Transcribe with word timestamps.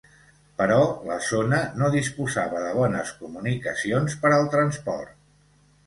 Però 0.61 0.77
la 1.09 1.17
zona 1.25 1.59
no 1.83 1.91
disposava 1.97 2.65
de 2.65 2.73
bones 2.81 3.15
comunicacions 3.23 4.21
per 4.25 4.37
al 4.41 4.53
transport. 4.59 5.19